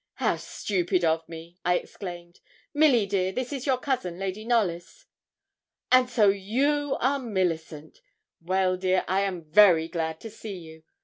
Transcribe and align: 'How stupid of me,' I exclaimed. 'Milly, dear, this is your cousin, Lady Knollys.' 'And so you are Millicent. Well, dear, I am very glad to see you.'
'How 0.15 0.37
stupid 0.37 1.05
of 1.05 1.29
me,' 1.29 1.59
I 1.63 1.75
exclaimed. 1.77 2.39
'Milly, 2.73 3.05
dear, 3.05 3.31
this 3.31 3.53
is 3.53 3.67
your 3.67 3.77
cousin, 3.77 4.17
Lady 4.17 4.43
Knollys.' 4.43 5.05
'And 5.91 6.09
so 6.09 6.29
you 6.29 6.97
are 6.99 7.19
Millicent. 7.19 7.99
Well, 8.41 8.77
dear, 8.77 9.05
I 9.07 9.21
am 9.21 9.43
very 9.43 9.87
glad 9.87 10.19
to 10.21 10.31
see 10.31 10.57
you.' 10.57 10.81